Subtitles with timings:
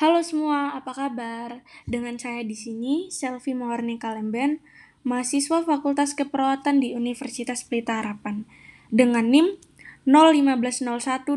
[0.00, 1.60] Halo semua, apa kabar?
[1.84, 4.64] Dengan saya di sini, Selvi Mawarni Kalemben,
[5.04, 8.48] mahasiswa Fakultas Keperawatan di Universitas Pelita Harapan,
[8.88, 9.60] dengan NIM
[10.08, 11.28] 015012005.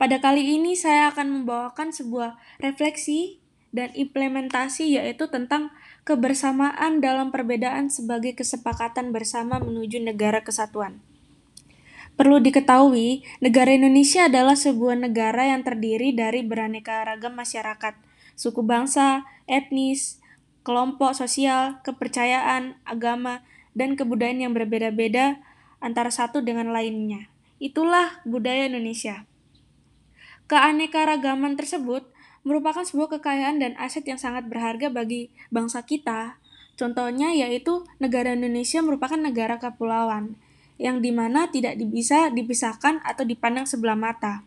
[0.00, 5.68] Pada kali ini saya akan membawakan sebuah refleksi dan implementasi yaitu tentang
[6.08, 11.04] kebersamaan dalam perbedaan sebagai kesepakatan bersama menuju negara kesatuan.
[12.18, 17.94] Perlu diketahui, negara Indonesia adalah sebuah negara yang terdiri dari beraneka ragam masyarakat,
[18.34, 20.18] suku bangsa, etnis,
[20.66, 23.46] kelompok sosial, kepercayaan, agama,
[23.78, 25.38] dan kebudayaan yang berbeda-beda
[25.78, 27.30] antara satu dengan lainnya.
[27.62, 29.22] Itulah budaya Indonesia.
[30.50, 32.02] Keanekaragaman tersebut
[32.42, 36.42] merupakan sebuah kekayaan dan aset yang sangat berharga bagi bangsa kita.
[36.74, 40.34] Contohnya yaitu negara Indonesia merupakan negara kepulauan
[40.78, 44.46] yang di mana tidak bisa dipisahkan atau dipandang sebelah mata.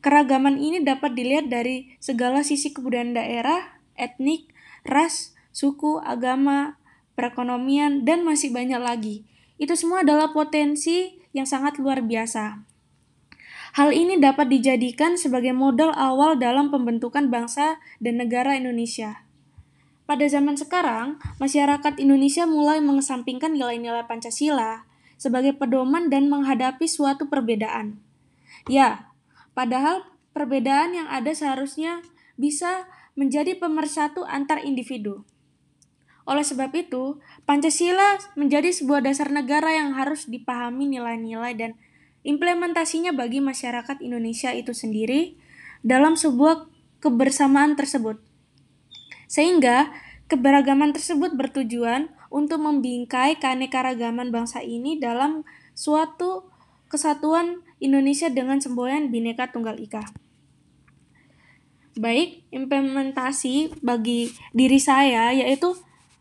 [0.00, 4.48] Keragaman ini dapat dilihat dari segala sisi kebudayaan daerah, etnik,
[4.86, 6.80] ras, suku, agama,
[7.18, 9.16] perekonomian, dan masih banyak lagi.
[9.58, 12.62] Itu semua adalah potensi yang sangat luar biasa.
[13.76, 19.28] Hal ini dapat dijadikan sebagai modal awal dalam pembentukan bangsa dan negara Indonesia.
[20.08, 24.87] Pada zaman sekarang, masyarakat Indonesia mulai mengesampingkan nilai-nilai Pancasila,
[25.18, 27.98] sebagai pedoman dan menghadapi suatu perbedaan.
[28.70, 29.10] Ya,
[29.52, 32.00] padahal perbedaan yang ada seharusnya
[32.38, 32.86] bisa
[33.18, 35.26] menjadi pemersatu antar individu.
[36.22, 41.70] Oleh sebab itu, Pancasila menjadi sebuah dasar negara yang harus dipahami nilai-nilai dan
[42.22, 45.34] implementasinya bagi masyarakat Indonesia itu sendiri
[45.80, 46.68] dalam sebuah
[47.00, 48.20] kebersamaan tersebut.
[49.24, 49.88] Sehingga
[50.28, 56.48] keberagaman tersebut bertujuan untuk membingkai keanekaragaman bangsa ini dalam suatu
[56.88, 60.02] kesatuan Indonesia dengan semboyan Bhinneka Tunggal Ika.
[61.98, 65.74] Baik, implementasi bagi diri saya yaitu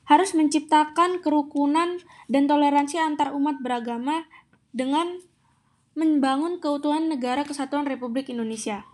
[0.07, 1.99] harus menciptakan kerukunan
[2.31, 4.25] dan toleransi antar umat beragama
[4.71, 5.19] dengan
[5.97, 8.85] membangun keutuhan negara kesatuan Republik Indonesia.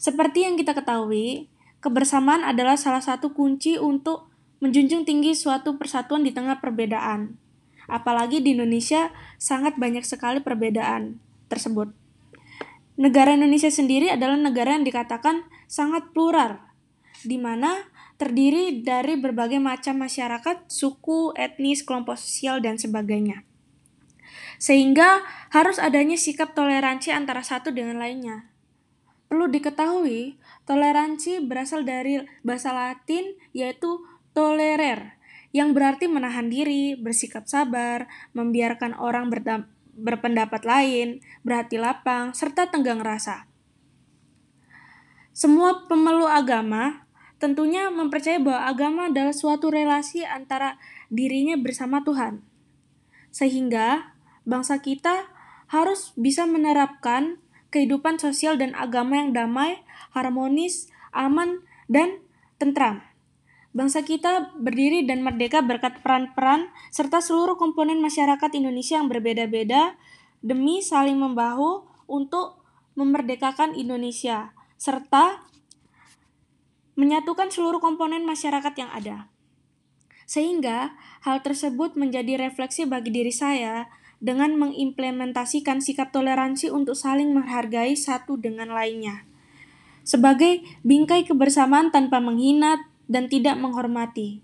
[0.00, 1.46] Seperti yang kita ketahui,
[1.78, 4.31] kebersamaan adalah salah satu kunci untuk
[4.62, 7.34] menjunjung tinggi suatu persatuan di tengah perbedaan.
[7.90, 9.10] Apalagi di Indonesia
[9.42, 11.18] sangat banyak sekali perbedaan
[11.50, 11.90] tersebut.
[12.94, 16.62] Negara Indonesia sendiri adalah negara yang dikatakan sangat plural,
[17.26, 17.90] di mana
[18.22, 23.42] terdiri dari berbagai macam masyarakat, suku, etnis, kelompok sosial, dan sebagainya.
[24.62, 28.46] Sehingga harus adanya sikap toleransi antara satu dengan lainnya.
[29.26, 35.16] Perlu diketahui, toleransi berasal dari bahasa Latin yaitu tolerer,
[35.52, 39.28] yang berarti menahan diri, bersikap sabar, membiarkan orang
[39.92, 43.46] berpendapat lain, berhati lapang, serta tenggang rasa.
[45.32, 47.08] Semua pemeluk agama
[47.40, 50.76] tentunya mempercayai bahwa agama adalah suatu relasi antara
[51.08, 52.44] dirinya bersama Tuhan.
[53.32, 55.28] Sehingga bangsa kita
[55.72, 57.40] harus bisa menerapkan
[57.72, 59.80] kehidupan sosial dan agama yang damai,
[60.12, 62.20] harmonis, aman, dan
[62.60, 63.00] tentram.
[63.72, 69.96] Bangsa kita berdiri dan merdeka berkat peran-peran serta seluruh komponen masyarakat Indonesia yang berbeda-beda
[70.44, 72.60] demi saling membahu untuk
[72.92, 75.40] memerdekakan Indonesia serta
[77.00, 79.32] menyatukan seluruh komponen masyarakat yang ada.
[80.28, 80.92] Sehingga
[81.24, 83.88] hal tersebut menjadi refleksi bagi diri saya
[84.20, 89.24] dengan mengimplementasikan sikap toleransi untuk saling menghargai satu dengan lainnya.
[90.04, 94.40] Sebagai bingkai kebersamaan tanpa menghina, dan tidak menghormati.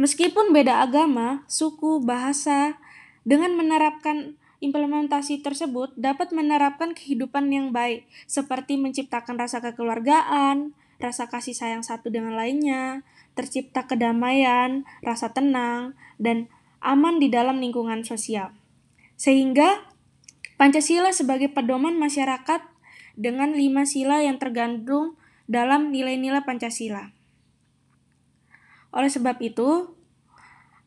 [0.00, 2.80] Meskipun beda agama, suku, bahasa,
[3.28, 11.52] dengan menerapkan implementasi tersebut dapat menerapkan kehidupan yang baik, seperti menciptakan rasa kekeluargaan, rasa kasih
[11.52, 13.04] sayang satu dengan lainnya,
[13.36, 16.48] tercipta kedamaian, rasa tenang, dan
[16.80, 18.52] aman di dalam lingkungan sosial.
[19.16, 19.92] Sehingga
[20.56, 22.64] Pancasila sebagai pedoman masyarakat
[23.16, 27.15] dengan lima sila yang tergandung dalam nilai-nilai Pancasila.
[28.96, 29.92] Oleh sebab itu,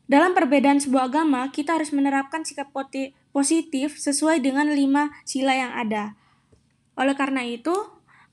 [0.09, 2.73] dalam perbedaan sebuah agama, kita harus menerapkan sikap
[3.29, 6.17] positif sesuai dengan lima sila yang ada.
[6.97, 7.71] Oleh karena itu,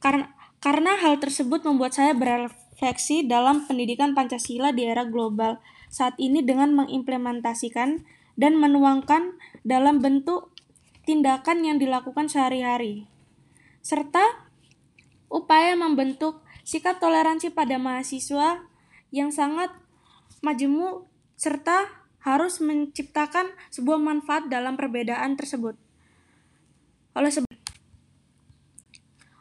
[0.00, 0.32] karena,
[0.64, 5.60] karena hal tersebut membuat saya berefleksi dalam pendidikan Pancasila di era global
[5.92, 8.08] saat ini dengan mengimplementasikan
[8.40, 10.56] dan menuangkan dalam bentuk
[11.04, 13.04] tindakan yang dilakukan sehari-hari,
[13.84, 14.48] serta
[15.28, 18.66] upaya membentuk sikap toleransi pada mahasiswa
[19.10, 19.70] yang sangat
[20.42, 21.06] majemuk
[21.36, 25.78] serta harus menciptakan sebuah manfaat dalam perbedaan tersebut.
[27.14, 27.46] Oleh sebab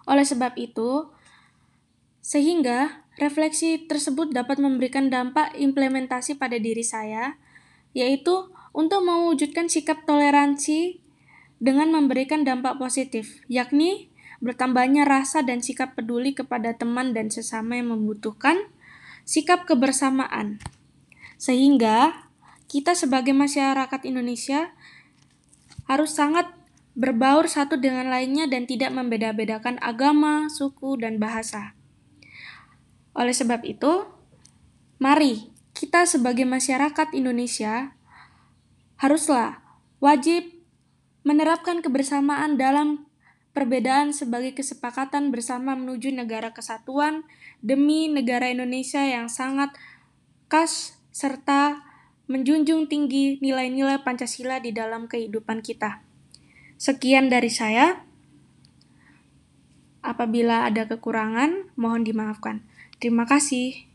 [0.05, 1.09] Oleh sebab itu,
[2.21, 7.41] sehingga refleksi tersebut dapat memberikan dampak implementasi pada diri saya,
[7.97, 11.01] yaitu untuk mewujudkan sikap toleransi
[11.57, 14.13] dengan memberikan dampak positif, yakni
[14.45, 18.69] bertambahnya rasa dan sikap peduli kepada teman dan sesama yang membutuhkan,
[19.25, 20.61] sikap kebersamaan.
[21.35, 22.29] Sehingga
[22.71, 24.71] kita sebagai masyarakat Indonesia
[25.89, 26.49] harus sangat
[26.95, 31.75] berbaur satu dengan lainnya dan tidak membeda-bedakan agama, suku, dan bahasa.
[33.11, 34.07] Oleh sebab itu,
[34.97, 37.91] mari kita sebagai masyarakat Indonesia
[38.95, 39.59] haruslah
[39.99, 40.55] wajib
[41.27, 43.11] menerapkan kebersamaan dalam
[43.51, 47.27] perbedaan sebagai kesepakatan bersama menuju negara kesatuan
[47.65, 49.73] demi negara Indonesia yang sangat
[50.45, 51.81] khas serta
[52.29, 56.05] menjunjung tinggi nilai-nilai Pancasila di dalam kehidupan kita.
[56.77, 58.05] Sekian dari saya.
[60.05, 62.61] Apabila ada kekurangan, mohon dimaafkan.
[63.01, 63.94] Terima kasih.